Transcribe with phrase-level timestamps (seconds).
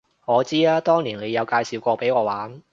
[0.25, 2.63] 我知啊，當年你有介紹過畀我玩